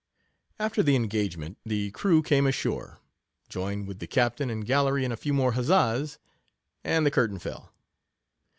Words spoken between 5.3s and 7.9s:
more huzzas, and the curtain fell.